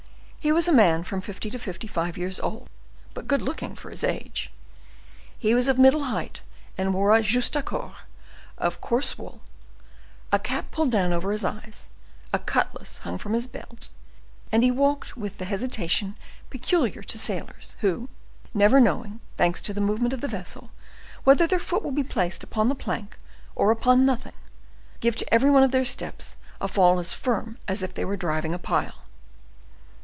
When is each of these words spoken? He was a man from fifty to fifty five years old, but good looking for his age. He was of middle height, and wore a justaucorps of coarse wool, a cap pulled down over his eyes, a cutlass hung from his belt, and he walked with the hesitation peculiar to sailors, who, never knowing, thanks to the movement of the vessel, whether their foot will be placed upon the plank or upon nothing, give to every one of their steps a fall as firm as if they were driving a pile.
He 0.43 0.51
was 0.51 0.67
a 0.67 0.73
man 0.73 1.03
from 1.03 1.21
fifty 1.21 1.51
to 1.51 1.59
fifty 1.59 1.85
five 1.85 2.17
years 2.17 2.39
old, 2.39 2.67
but 3.13 3.27
good 3.27 3.43
looking 3.43 3.75
for 3.75 3.91
his 3.91 4.03
age. 4.03 4.51
He 5.37 5.53
was 5.53 5.67
of 5.67 5.77
middle 5.77 6.05
height, 6.05 6.41
and 6.79 6.95
wore 6.95 7.15
a 7.15 7.21
justaucorps 7.21 7.93
of 8.57 8.81
coarse 8.81 9.19
wool, 9.19 9.41
a 10.31 10.39
cap 10.39 10.71
pulled 10.71 10.89
down 10.89 11.13
over 11.13 11.31
his 11.31 11.45
eyes, 11.45 11.85
a 12.33 12.39
cutlass 12.39 12.97
hung 13.05 13.19
from 13.19 13.33
his 13.33 13.45
belt, 13.45 13.89
and 14.51 14.63
he 14.63 14.71
walked 14.71 15.15
with 15.15 15.37
the 15.37 15.45
hesitation 15.45 16.15
peculiar 16.49 17.03
to 17.03 17.19
sailors, 17.19 17.75
who, 17.81 18.09
never 18.51 18.79
knowing, 18.79 19.19
thanks 19.37 19.61
to 19.61 19.75
the 19.75 19.79
movement 19.79 20.11
of 20.11 20.21
the 20.21 20.27
vessel, 20.27 20.71
whether 21.23 21.45
their 21.45 21.59
foot 21.59 21.83
will 21.83 21.91
be 21.91 22.03
placed 22.03 22.43
upon 22.43 22.67
the 22.67 22.73
plank 22.73 23.15
or 23.53 23.69
upon 23.69 24.07
nothing, 24.07 24.33
give 25.01 25.15
to 25.15 25.31
every 25.31 25.51
one 25.51 25.61
of 25.61 25.69
their 25.69 25.85
steps 25.85 26.37
a 26.59 26.67
fall 26.67 26.97
as 26.97 27.13
firm 27.13 27.59
as 27.67 27.83
if 27.83 27.93
they 27.93 28.03
were 28.03 28.17
driving 28.17 28.55
a 28.55 28.57
pile. 28.59 28.95